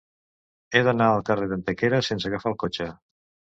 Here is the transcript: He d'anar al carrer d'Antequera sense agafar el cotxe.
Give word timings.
He 0.73 0.81
d'anar 0.87 1.09
al 1.17 1.21
carrer 1.29 1.51
d'Antequera 1.53 2.01
sense 2.09 2.31
agafar 2.33 2.53
el 2.57 2.61
cotxe. 2.67 2.91